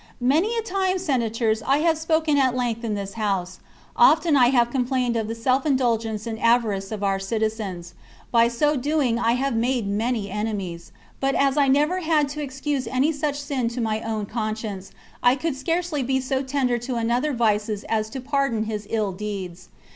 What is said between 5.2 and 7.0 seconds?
the self indulgence and avarice